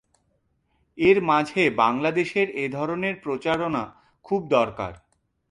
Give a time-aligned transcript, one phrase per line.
[0.97, 3.83] এর মাঝে বাংলাদেশের এ ধরনের প্রচারণা
[4.25, 4.93] খুব দরকার।